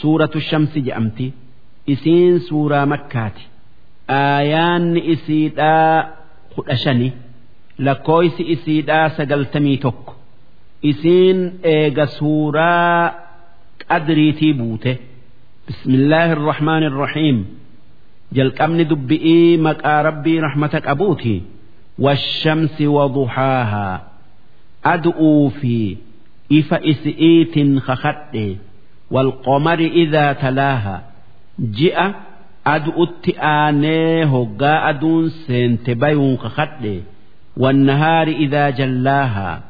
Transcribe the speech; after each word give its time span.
suuratu 0.00 0.38
shamsi 0.48 0.78
jedhamti. 0.86 1.26
Isiin 1.92 2.34
suuraa 2.48 2.86
makkaati. 2.92 3.44
Aayaanni 4.20 5.00
isiidhaa 5.14 5.96
kudha 6.54 6.76
shani 6.82 7.08
lakkooysi 7.86 8.42
isiidhaa 8.54 9.08
sagaltamii 9.16 9.76
tokko. 9.84 10.12
Isiin 10.90 11.38
eega 11.74 12.06
suuraa 12.06 13.14
qadriitii 13.88 14.52
buute. 14.58 14.92
Bismillaahi 15.66 16.32
irrahmaan 16.36 16.82
irrahiim 16.88 17.38
jalqabni 18.36 18.84
dubbi'ii 18.90 19.56
maqaa 19.66 20.00
rabbii 20.08 20.38
rahmata 20.46 20.78
qabuuti. 20.86 21.34
Washamsi 22.04 22.84
waduhaahaa 22.96 23.96
ad'uu 24.94 25.50
fi 25.60 25.76
ifa 26.58 26.76
isi'iitin 26.92 27.70
kakadhe 27.86 28.46
والقمر 29.11 29.79
إذا 29.79 30.33
تلاها 30.33 31.03
جئ 31.59 32.11
أدؤت 32.67 33.29
آني 33.39 34.23
هقا 34.23 34.89
أدون 34.89 35.29
سنتبين 35.29 36.37
خخد 36.37 37.01
والنهار 37.57 38.27
إذا 38.27 38.69
جلاها 38.69 39.61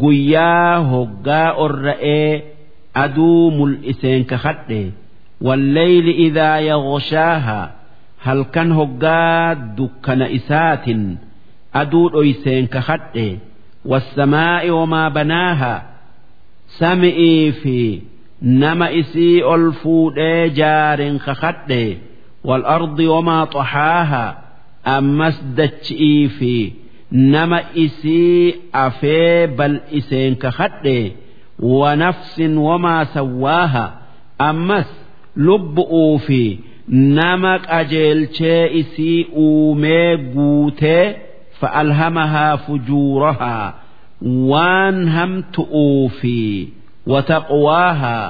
قيا 0.00 0.76
هقا 0.76 1.66
الرئي 1.66 2.42
أدو 2.96 3.50
ملئسين 3.50 4.24
كخد 4.24 4.90
والليل 5.40 6.08
إذا 6.08 6.60
يغشاها 6.60 7.74
هل 8.22 8.42
كان 8.42 8.72
هقا 8.72 9.52
دكان 9.52 10.22
إسات 10.22 10.84
أدو 11.74 12.22
أيسين 12.22 12.66
كخد 12.66 13.38
والسماء 13.84 14.70
وما 14.70 15.08
بناها 15.08 15.82
سمئي 16.66 17.52
في 17.52 18.00
nama 18.41 18.91
isii 18.91 19.41
ol 19.53 19.71
fuudhee 19.81 20.49
jaariin 20.59 21.19
kakadhe. 21.25 21.83
Wal 22.47 22.63
ardi 22.75 23.05
wamaa 23.13 23.45
xaxaaha 23.53 24.25
ammas 24.95 25.37
dachi'ii 25.57 26.27
fi 26.37 26.55
nama 27.33 27.59
isii 27.85 28.55
afee 28.85 29.47
bal'iseen 29.57 30.35
kakadhe. 30.43 30.99
Wanafsin 31.79 32.57
wamaa 32.67 33.05
sawwaaha. 33.13 33.85
Ammas 34.49 34.89
lubbu'uu 35.35 36.17
fi 36.27 36.59
nama 37.19 37.59
qajeelchee 37.59 38.63
isii 38.81 39.19
uumee 39.45 40.17
guutee 40.33 41.05
fa'alhamahaa 41.59 42.57
fujuurahaa. 42.65 43.73
Waan 44.51 44.97
hamtu'uu 45.15 46.09
fi. 46.19 46.37
wataqwaahaa 47.11 48.27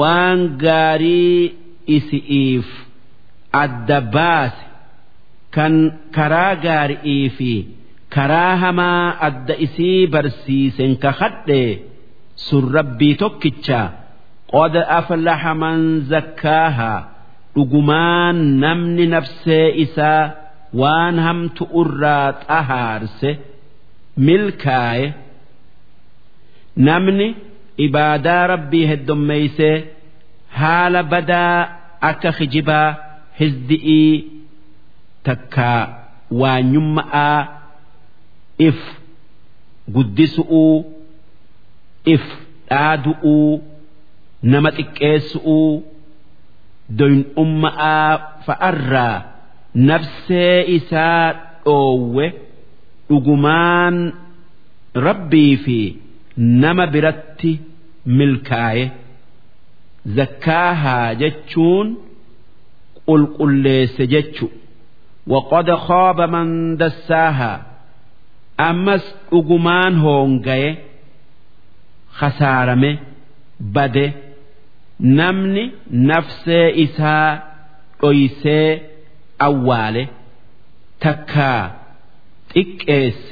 waan 0.00 0.40
gaarii 0.64 1.38
isi'iif 1.96 2.68
adda 3.62 3.98
baase 4.14 4.64
kan 5.56 5.74
karaa 6.16 6.52
gaarii 6.66 7.24
fi 7.36 7.52
karaa 8.14 8.52
hamaa 8.64 9.04
adda 9.28 9.54
isii 9.66 10.00
barsiisen 10.14 10.92
ka 11.02 11.10
hadhe 11.20 11.62
sun 12.46 12.64
rabbii 12.76 13.14
tokkicha 13.22 13.80
qod 14.54 14.74
aflaha 14.98 15.52
man 15.64 15.80
zakkaahaa 16.12 17.00
dhugumaan 17.54 18.38
namni 18.64 19.04
nafsee 19.14 19.66
isaa 19.84 20.22
waan 20.80 21.16
hamtu 21.26 21.62
irraa 21.82 22.28
xahaarse 22.48 23.30
milkaaye 24.26 25.06
namni. 26.88 27.28
Ibaadaa 27.86 28.46
rabbii 28.52 28.86
heddommeeysee 28.90 29.76
haala 30.60 31.02
badaa 31.12 31.56
akka 32.10 32.32
kijibaa 32.38 32.88
hizdi'ii 33.40 34.24
takkaa 35.28 35.80
waanyumma'aa 36.40 37.40
if 38.68 38.78
guddisu'uu 39.94 40.76
if 42.14 42.24
dhaadu'uu 42.70 43.62
nama 44.52 44.70
xiqqeessu'uu 44.78 45.72
doyin'umma'aa 46.98 48.10
fa'arraa 48.46 49.16
nafsee 49.90 50.56
isaa 50.76 51.26
dhoowwe 51.64 52.26
dhugumaan 53.08 53.96
rabbii 55.06 55.56
fi 55.64 55.78
nama 56.64 56.86
biratti 56.94 57.52
milkaaye. 58.18 58.84
Zakkaahaa 60.16 61.14
jechuun 61.20 61.88
qulqulleesse 63.06 64.04
jechu. 64.14 64.46
Waqad 65.32 65.68
khaaba 65.86 66.26
man 66.34 66.48
dassaahaa 66.80 67.58
ammas 68.68 69.04
dhugumaan 69.30 69.94
hoongaye 70.04 70.70
khasaarame 72.18 72.90
bade. 73.74 74.06
Namni 75.18 75.64
nafsee 76.10 76.66
isaa 76.84 77.28
dhoysee 78.00 78.68
awwaale 79.46 80.02
takkaa 81.04 81.62
xiqqeesse. 82.52 83.30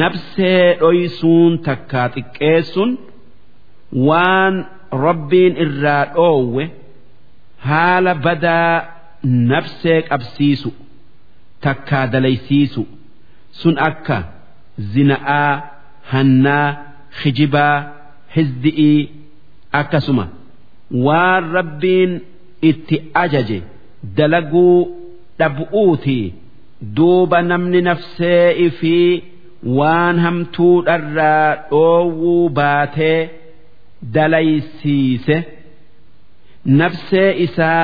Nafsee 0.00 0.64
dhoysuun 0.80 1.52
takkaa 1.68 2.08
xiqqeessun 2.14 2.90
waan 4.08 4.54
rabbiin 5.06 5.54
irraa 5.64 6.04
dhoowwe 6.14 6.64
haala 7.68 8.14
badaa 8.26 8.74
nafsee 9.52 9.98
qabsiisu 10.10 10.70
takkaa 11.66 12.06
dalaysiisu 12.12 12.82
sun 13.62 13.76
akka 13.88 14.18
zina'aa 14.94 15.52
hannaa 16.12 16.68
kijibaa 17.22 17.76
hizdi'ii 18.36 19.00
akkasuma 19.80 20.24
waan 21.06 21.42
rabbiin 21.58 22.12
itti 22.70 22.96
ajaje 23.24 23.58
dalaguu 24.16 24.78
dhab'uuti 25.38 26.18
duuba 26.96 27.38
namni 27.50 27.80
nafsee 27.88 28.70
fi 28.80 28.94
waan 29.78 30.16
hamtuudharraa 30.24 31.48
dhoowwuu 31.70 32.48
baatee 32.60 33.18
dalaysiise 34.16 35.36
nafsee 36.80 37.30
isaa 37.46 37.82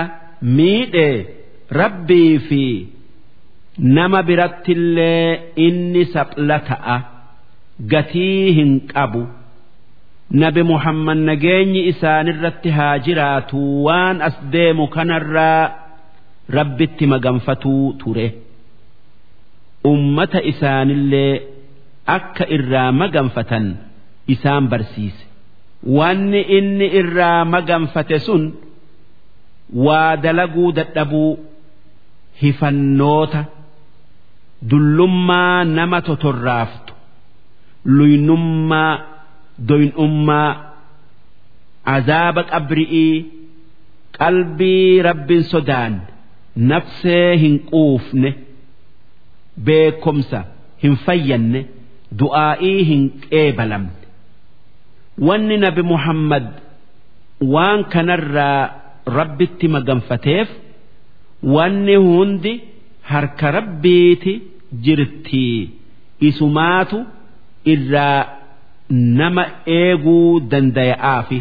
miidhee 0.58 1.16
rabbii 1.80 2.38
fi 2.48 2.62
nama 3.96 4.22
birattillee 4.28 5.40
inni 5.66 6.04
sapla 6.14 6.58
ta'a 6.68 6.96
gatii 7.92 8.52
hin 8.58 8.72
qabu. 8.92 9.22
nabi 10.42 10.62
muhammad 10.72 11.18
nageenyi 11.28 11.80
isaanirratti 11.90 12.70
haa 12.78 12.94
jiraatu 13.06 13.58
waan 13.86 14.16
as 14.28 14.36
deemu 14.54 14.86
kanarraa 14.94 15.62
rabbitti 16.56 17.04
maganfatuu 17.12 17.92
ture. 18.00 18.26
Ummata 19.92 20.40
isaanillee 20.52 21.32
akka 22.16 22.44
irraa 22.56 22.90
maganfatan 23.02 23.66
isaan 24.34 24.64
barsiise 24.72 25.24
wanni 25.98 26.40
inni 26.58 26.86
irraa 27.00 27.44
maganfate 27.44 28.18
sun 28.26 28.44
waa 29.86 30.16
dalaguu 30.24 30.72
dadhabuu 30.78 31.32
hifannoota 32.42 33.44
dullummaa 34.70 35.64
nama 35.64 35.98
totorraaftu 36.08 36.92
luynummaa 37.96 38.92
doynummaa 39.68 40.50
azaaba 41.96 42.42
qabri'ii 42.52 43.14
qalbii 44.18 45.02
rabbin 45.08 45.42
sodaan 45.52 45.94
nafsee 46.70 47.36
hin 47.42 47.56
quufne 47.70 48.30
beekomsa 49.68 50.40
hin 50.82 50.94
fayyanne 51.06 51.60
du'aa'ii 52.22 52.80
hin 52.90 53.02
qeebalamne 53.30 54.05
wanni 55.28 55.56
nabi 55.64 55.82
muhammad 55.92 56.46
waan 57.54 57.84
kanarraa 57.94 58.62
rabbitti 59.18 59.66
maganfateef 59.74 60.48
wanni 61.56 61.96
hundi 62.06 62.52
harka 63.10 63.50
rabbiiti 63.58 64.32
jirtii 64.84 65.70
isumaatu 66.28 66.98
irraa 67.72 68.26
nama 69.20 69.44
eeguu 69.66 70.40
dandaya'aafi. 70.50 71.38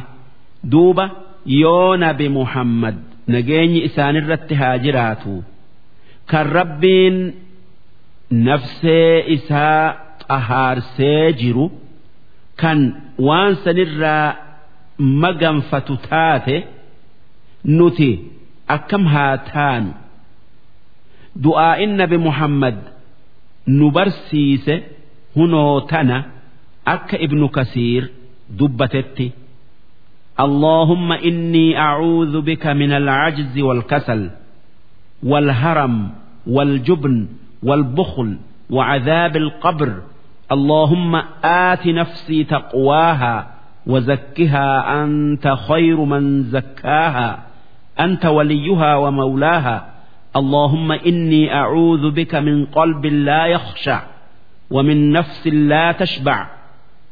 Duuba 0.71 1.05
yoo 1.45 1.97
nabi 2.03 2.27
muhammad 2.37 2.95
nageenyi 3.33 3.79
isaanirratti 3.87 4.53
haa 4.61 4.77
jiraatu 4.85 5.33
kan 6.31 6.45
rabbiin 6.59 7.17
nafsee 8.47 9.23
isaa 9.35 9.95
xahaarsee 10.27 11.33
jiru 11.41 11.65
kan 12.60 12.78
waan 13.28 13.52
sanirraa 13.64 14.26
maganfatu 15.22 15.94
taate 16.08 16.56
nuti 17.76 18.10
akkam 18.76 19.04
haa 19.12 19.36
taanu 19.52 19.90
du'aa'in 21.44 21.92
nabi 22.00 22.16
muhammad 22.26 22.76
nu 23.78 23.86
barsiise 23.96 24.74
hunoo 25.36 25.80
tana 25.90 26.16
akka 26.94 27.16
ibnu 27.26 27.46
kasiir 27.56 28.04
dubbatetti 28.58 29.28
اللهم 30.46 31.12
إني 31.12 31.78
أعوذ 31.78 32.40
بك 32.40 32.64
من 32.66 32.92
العجز 32.92 33.58
والكسل 33.58 34.30
والهرم 35.22 35.94
والجبن 36.46 37.16
والبخل 37.62 38.30
وعذاب 38.70 39.36
القبر 39.36 39.90
اللهم 40.52 41.22
آت 41.44 41.86
نفسي 41.86 42.44
تقواها 42.44 43.46
وزكها 43.86 45.02
أنت 45.04 45.56
خير 45.68 45.96
من 46.04 46.42
زكاها 46.42 47.42
أنت 48.00 48.26
وليها 48.26 48.96
ومولاها 48.96 49.86
اللهم 50.36 50.92
إني 50.92 51.54
أعوذ 51.54 52.10
بك 52.10 52.34
من 52.34 52.64
قلب 52.66 53.06
لا 53.06 53.46
يخشع 53.46 54.02
ومن 54.70 55.12
نفس 55.12 55.46
لا 55.46 55.92
تشبع 55.92 56.46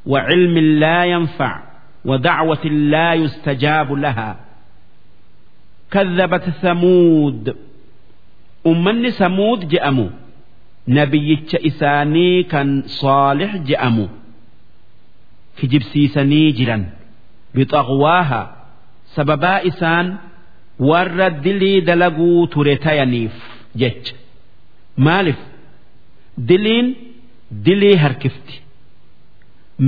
وعلم 0.06 0.58
لا 0.58 1.04
ينفع 1.04 1.60
ودعوة 2.04 2.66
لا 2.66 3.14
يستجاب 3.14 3.92
لها 3.92 4.36
كذبت 5.90 6.50
ثمود 6.50 7.56
أمني 8.66 9.10
ثمود 9.10 9.68
جأموا 9.68 10.08
nabiyyicha 10.87 11.57
isaanii 11.69 12.43
kan 12.51 12.69
saalix 12.99 13.51
je'amu 13.69 14.05
kijibsiisanii 15.57 16.51
jiran. 16.57 16.83
Bixaqwaaha 17.55 18.41
sababaa 19.15 19.59
isaan 19.69 20.07
warra 20.89 21.29
dilii 21.43 21.81
dalaguu 21.87 22.47
ture 22.53 22.75
tayaniif 22.85 23.35
jecha. 23.81 24.15
Maalif 25.05 25.39
diliin 26.49 26.87
dilii 27.65 27.95
harkifti. 28.03 28.55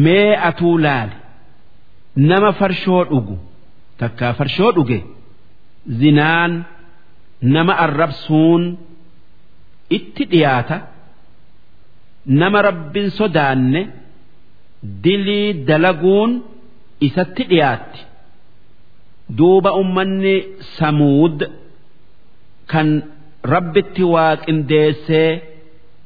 Mee 0.04 0.36
atuu 0.50 0.78
laali. 0.86 1.16
Nama 2.30 2.52
farshoo 2.60 3.04
dhugu. 3.10 3.36
Takkaa 4.00 4.34
farshoo 4.34 4.72
dhuge. 4.76 5.00
Zinaan 6.00 6.54
nama 7.42 7.74
arrabsuun 7.86 8.64
itti 9.90 10.24
dhiyaata 10.32 10.78
nama 12.26 12.62
rabbin 12.62 13.10
sodaanne 13.20 13.82
dilii 15.04 15.54
dalaguun 15.68 16.32
isatti 17.08 17.44
dhiyaatti. 17.52 18.00
Duuba 19.38 19.72
ummanni 19.82 20.36
samuud 20.78 21.38
kan 22.72 22.88
rabbitti 23.54 24.04
waaqindeessee 24.14 25.32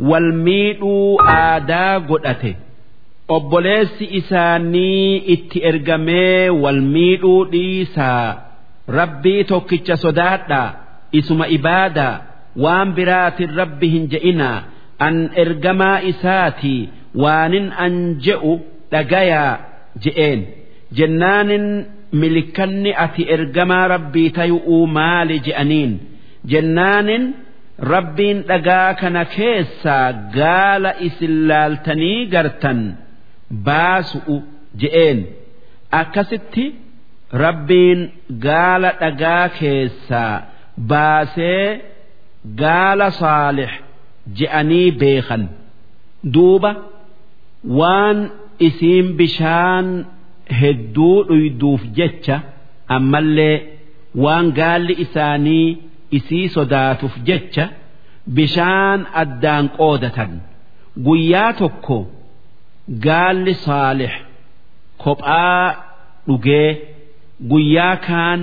wal 0.09 0.29
miidhuu 0.45 1.19
aadaa 1.35 1.99
godhate. 2.09 2.51
Obboleessi 3.35 4.05
isaanii 4.19 5.15
itti 5.35 5.57
ergamee 5.69 6.49
wal 6.63 6.81
miidhuu 6.95 7.41
dhiisaa. 7.51 8.27
Rabbii 8.99 9.43
tokkicha 9.51 9.95
sodaadhaa 10.03 10.69
isuma 11.19 11.45
ibaadaa 11.57 12.15
waan 12.63 12.89
biraatin 12.97 13.51
rabbi 13.61 13.87
hin 13.95 14.05
je'inaa 14.13 14.57
an 15.07 15.15
ergamaa 15.43 15.97
isaatii 16.11 16.81
waanin 17.23 17.67
an 17.85 17.93
je'u 18.25 18.53
dhagayaa 18.91 19.51
je'een. 20.03 20.39
Jennaanin 20.97 21.65
milikanni 22.21 22.91
ati 23.05 23.23
ergamaa 23.35 23.85
rabbii 23.93 24.29
tayu'uu 24.37 24.83
maali 24.97 25.37
je'aniin? 25.47 25.91
Jennaanin 26.51 27.23
rabbiin 27.93 28.37
dhagaa 28.49 28.93
kana 29.01 29.23
keessaa 29.35 30.07
gaala 30.37 30.91
isin 31.07 31.35
laaltanii 31.49 32.19
gartan 32.33 32.79
baasu'u 33.67 34.35
je'een. 34.81 35.19
Akkasitti 36.01 36.65
rabbiin 37.43 37.99
gaala 38.45 38.91
dhagaa 39.01 39.45
keessaa 39.59 40.35
baasee 40.91 41.65
gaala 42.61 43.07
saalix 43.21 43.71
je'anii 44.37 44.91
beekan. 45.01 45.43
Duuba 46.33 46.71
waan 47.79 48.17
isiin 48.67 49.07
bishaan 49.19 49.87
hedduu 50.61 51.17
dhuyduuf 51.29 51.81
jecha 51.97 52.37
ammallee 52.95 53.57
waan 54.23 54.47
gaalli 54.59 54.93
isaanii 55.05 55.67
isii 56.17 56.47
sodaatuuf 56.55 57.15
jecha 57.27 57.65
bishaan 58.35 58.99
addaan 59.21 59.65
qoodatan. 59.77 60.31
Guyyaa 61.05 61.53
tokko 61.59 61.97
gaalli 63.05 63.53
saalix 63.65 64.13
kophaa 65.03 65.65
dhugee 66.27 66.69
guyyaa 67.51 67.95
kaan 68.07 68.41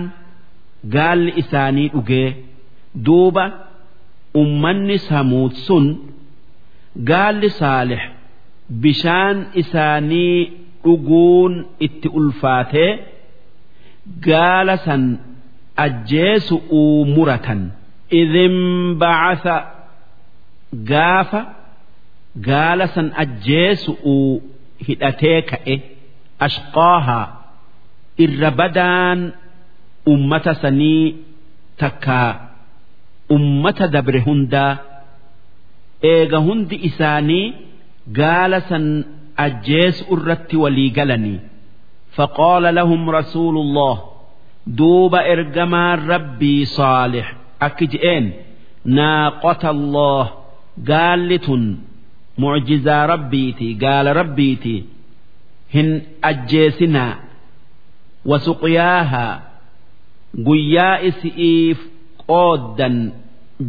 gaalli 0.95 1.33
isaanii 1.43 1.89
dhugee 1.95 2.29
duuba 3.07 3.45
ummanni 4.43 4.97
samuud 5.09 5.53
sun 5.67 5.87
gaalli 7.11 7.51
saalix 7.61 8.03
bishaan 8.83 9.37
isaanii 9.63 10.39
dhuguun 10.85 11.55
itti 11.87 12.09
ulfaatee 12.19 12.91
gaala 14.27 14.77
san 14.87 15.03
ajjeesu'uu 15.85 17.05
muratan. 17.15 17.61
Idin 18.21 18.57
bacasa 19.01 19.57
gaafa 20.91 21.41
gaala 22.49 22.87
san 22.95 23.09
ajjeesu'uu 23.23 24.31
hidhatee 24.87 25.39
ka'e 25.51 25.75
ashqaahaa 26.47 27.27
irra 28.25 28.51
badaan 28.61 29.21
ummata 30.13 30.53
sanii 30.63 31.05
takkaa 31.81 32.31
ummata 33.35 33.87
dabre 33.95 34.21
hundaa 34.27 34.73
eega 36.13 36.39
hundi 36.47 36.77
isaanii 36.89 37.47
gaala 38.19 38.61
san 38.69 38.87
ajjeesu 39.45 40.03
irratti 40.17 40.57
walii 40.63 40.91
galanii. 40.99 41.41
Faqaala 42.17 42.71
lahum 42.79 43.03
rasuulullah 43.19 43.97
duuba 44.79 45.21
ergamaan 45.35 45.99
rabbii 46.13 46.63
saalix 46.77 47.27
akki 47.67 47.87
je'een 47.93 48.27
naaqota 48.99 49.69
allah 49.77 50.25
gaalli 50.91 51.39
tun 51.47 51.65
mucjizaa 52.43 53.05
rabbiiti 53.13 53.69
gaala 53.85 54.11
rabbiiti 54.21 54.75
hin 55.75 55.89
ajjeesinaa. 56.31 57.15
Wasuqyaahaa 58.31 59.35
guyyaa 60.47 60.97
isi'iif 61.09 61.79
qooddan 62.31 62.97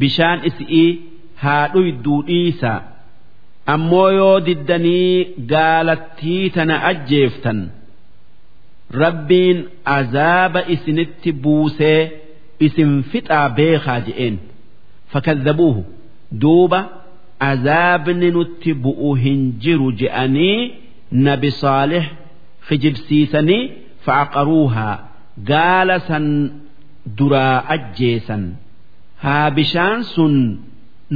bishaan 0.02 0.40
isii 0.50 0.88
haa 1.44 1.64
dhuyduu 1.74 2.20
dhiisaa 2.30 2.80
ammoo 3.74 4.10
yoo 4.20 4.36
diddanii 4.48 5.12
gaalattii 5.54 6.44
tana 6.56 6.76
ajjeeftan 6.92 7.60
rabbiin 9.04 9.58
azaaba 9.98 10.62
isinitti 10.76 11.32
buusee 11.44 12.00
isin 12.68 12.92
fixaa 13.12 13.48
beekaa 13.58 14.00
je'een. 14.08 14.36
Fakazzabuuhu 15.12 15.82
duuba 16.42 16.80
azaabni 17.50 18.30
nutti 18.38 18.72
bu'u 18.84 19.10
hin 19.24 19.42
jiru 19.66 19.90
je'anii 20.00 20.60
nabi 21.28 21.50
saalih 21.62 22.06
kijibsiisanii 22.68 23.64
fa'aqaruuhaa. 24.06 24.96
Gaala 25.50 25.98
san 26.08 26.26
duraa 27.18 27.58
ajjeesan. 27.76 28.44
Haa 29.24 29.50
bishaan 29.58 30.04
sun 30.14 30.36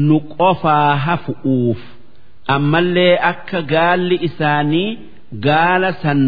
nu 0.08 0.18
qofaa 0.38 0.92
hafu'uuf 1.06 1.82
ammallee 2.56 3.14
akka 3.32 3.60
gaalli 3.74 4.18
isaanii 4.28 4.90
gaala 5.48 5.92
san 6.04 6.22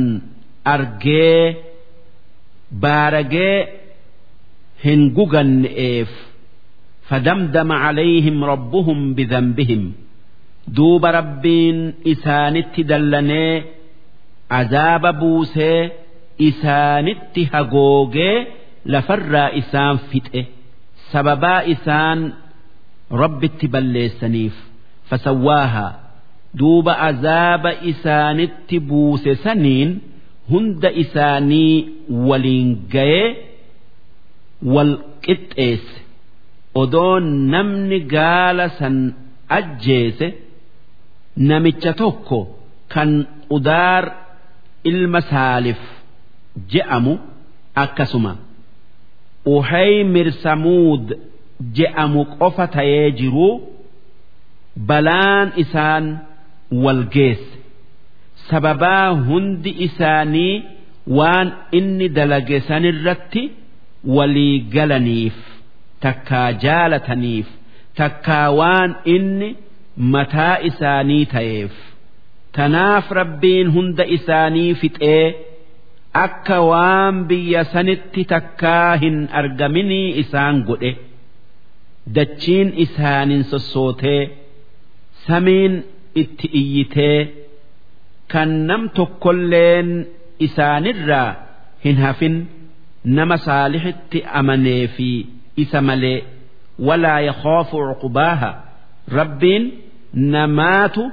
argee 0.74 1.39
baaragee 2.84 3.58
hin 4.84 5.01
guganne'eef. 5.17 6.12
Fadamdama 7.10 7.75
calayhim 7.84 8.38
rabbuhum 8.51 9.00
bidambihim 9.17 9.84
duuba 10.75 11.10
rabbiin 11.20 11.79
isaanitti 12.13 12.82
dallanee 12.91 13.53
azaaba 14.60 15.12
buusee 15.22 15.79
isaanitti 16.50 17.41
hagoogee 17.53 18.38
lafarraa 18.91 19.49
isaan 19.61 19.95
fixe 20.09 20.41
sababaa 21.11 21.61
isaan 21.73 22.19
rabbitti 23.21 23.65
balleessaniif 23.73 24.55
fasawwaahaa 25.09 25.91
duuba 26.59 26.93
azaaba 27.09 27.71
isaanitti 27.91 28.77
buuse 28.89 29.31
saniin 29.43 29.89
hunda 30.51 30.89
isaanii 31.03 31.73
waliin 32.29 32.69
gayee 32.93 33.27
wal 34.73 34.93
qixxeesse. 35.25 35.95
Odoo 36.81 37.15
namni 37.53 37.99
gaala 38.13 38.65
san 38.79 38.95
ajjeese 39.57 40.27
namicha 41.49 41.91
tokko 42.01 42.39
kan 42.93 43.11
udaar 43.55 44.03
ilma 44.89 45.21
saalif 45.31 45.81
je'amu 46.71 47.13
akkasuma 47.83 48.31
uhaymir 49.45 50.31
samuud 50.43 51.05
je'amu 51.77 52.21
qofa 52.39 52.65
ta'ee 52.75 53.12
jiruu 53.19 53.53
balaan 54.89 55.47
isaan 55.63 56.05
wal 56.83 57.03
geesse 57.15 57.57
sababaa 58.50 59.07
hundi 59.27 59.71
isaanii 59.88 60.55
waan 61.17 61.47
inni 61.79 62.07
dalage 62.17 62.59
sanirratti 62.69 63.43
walii 64.15 64.55
galaniif 64.75 65.38
takkaa 66.05 66.50
jaalataniif 66.65 67.47
takkaa 68.00 68.47
waan 68.59 68.91
inni 69.15 69.50
mataa 70.13 70.55
isaanii 70.69 71.25
ta'eef. 71.33 71.73
Tanaaf 72.55 73.12
rabbiin 73.19 73.67
hunda 73.75 74.05
isaanii 74.17 74.73
fixee 74.81 75.25
akka 76.13 76.58
waan 76.70 77.15
biyya 77.29 77.63
sanitti 77.74 78.22
takkaa 78.34 78.96
hin 79.03 79.17
argaminii 79.39 80.10
isaan 80.24 80.63
godhe. 80.67 80.91
Dachiin 82.15 82.70
isaanin 82.86 83.43
sossootee 83.51 84.22
samiin 85.27 85.74
itti 86.22 86.48
iyyitee 86.62 87.20
kan 88.32 88.50
nam 88.67 88.89
tokkolleen 88.98 89.89
isaanirraa 90.46 91.29
hin 91.86 91.98
hafin 92.05 92.36
nama 93.17 93.38
saalihitti 93.46 94.20
amanee 94.39 94.88
fi 94.96 95.10
isa 95.63 95.82
malee 95.82 96.20
walaa 96.88 97.20
yakhaafu 97.29 97.77
cuqubaaha 97.89 98.50
rabbiin 99.17 99.63
namaatu 100.34 101.03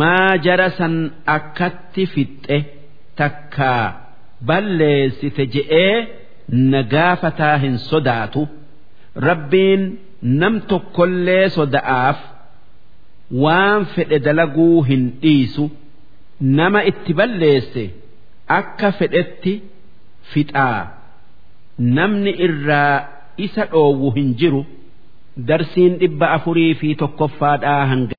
maa 0.00 0.32
jara 0.44 0.68
san 0.78 0.94
akkatti 1.36 2.02
fixxe 2.14 2.58
takkaa 3.20 3.84
balleessite 4.48 5.46
je'ee 5.54 6.06
nagaafataa 6.72 7.56
hin 7.64 7.78
sodaatu. 7.78 8.48
Rabbiin 9.28 9.82
nam 10.40 10.60
tokkollee 10.70 11.48
soda'aaf 11.56 12.18
waan 13.44 13.86
fedhe 13.94 14.18
dalaguu 14.26 14.82
hin 14.88 15.04
dhiisu. 15.22 15.64
Nama 16.58 16.80
itti 16.90 17.12
balleesse 17.20 17.84
akka 18.58 18.92
fedhetti 18.98 19.54
fixaa. 20.32 20.80
Namni 21.96 22.32
irraa 22.46 22.94
isa 23.46 23.64
dhoowwu 23.72 24.10
hin 24.16 24.34
jiru. 24.40 24.62
Darsiin 25.48 25.92
dhibba 26.00 26.26
afurii 26.36 26.74
fi 26.80 26.88
tokkoffaadhaa 27.02 27.82
hanga 27.90 28.14